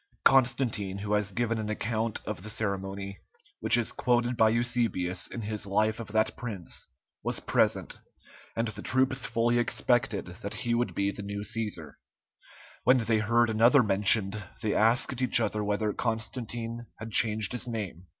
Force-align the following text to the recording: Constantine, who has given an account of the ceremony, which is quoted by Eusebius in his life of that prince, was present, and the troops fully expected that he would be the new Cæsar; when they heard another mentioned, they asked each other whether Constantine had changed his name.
Constantine, 0.25 0.97
who 0.97 1.13
has 1.13 1.31
given 1.31 1.59
an 1.59 1.69
account 1.69 2.21
of 2.25 2.41
the 2.41 2.49
ceremony, 2.49 3.19
which 3.59 3.77
is 3.77 3.91
quoted 3.91 4.35
by 4.35 4.49
Eusebius 4.49 5.27
in 5.27 5.41
his 5.41 5.67
life 5.67 5.99
of 5.99 6.07
that 6.07 6.35
prince, 6.35 6.87
was 7.21 7.39
present, 7.39 7.99
and 8.55 8.67
the 8.69 8.81
troops 8.81 9.25
fully 9.25 9.59
expected 9.59 10.25
that 10.41 10.55
he 10.55 10.73
would 10.73 10.95
be 10.95 11.11
the 11.11 11.21
new 11.21 11.41
Cæsar; 11.41 11.97
when 12.83 12.97
they 12.97 13.19
heard 13.19 13.51
another 13.51 13.83
mentioned, 13.83 14.41
they 14.63 14.73
asked 14.73 15.21
each 15.21 15.39
other 15.39 15.63
whether 15.63 15.93
Constantine 15.93 16.87
had 16.97 17.11
changed 17.11 17.51
his 17.51 17.67
name. 17.67 18.07